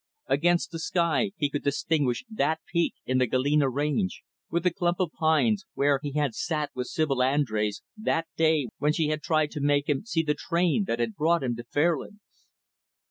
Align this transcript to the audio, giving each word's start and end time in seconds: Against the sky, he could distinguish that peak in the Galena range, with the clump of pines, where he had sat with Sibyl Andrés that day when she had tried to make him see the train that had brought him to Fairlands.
Against 0.25 0.71
the 0.71 0.79
sky, 0.79 1.29
he 1.37 1.47
could 1.47 1.61
distinguish 1.63 2.25
that 2.27 2.59
peak 2.65 2.95
in 3.05 3.19
the 3.19 3.27
Galena 3.27 3.69
range, 3.69 4.23
with 4.49 4.63
the 4.63 4.71
clump 4.73 4.99
of 4.99 5.11
pines, 5.11 5.65
where 5.75 5.99
he 6.01 6.13
had 6.13 6.33
sat 6.33 6.71
with 6.73 6.87
Sibyl 6.87 7.17
Andrés 7.17 7.83
that 7.95 8.25
day 8.35 8.65
when 8.79 8.93
she 8.93 9.09
had 9.09 9.21
tried 9.21 9.51
to 9.51 9.61
make 9.61 9.87
him 9.87 10.03
see 10.03 10.23
the 10.23 10.33
train 10.33 10.85
that 10.85 10.97
had 10.97 11.13
brought 11.15 11.43
him 11.43 11.55
to 11.55 11.63
Fairlands. 11.65 12.41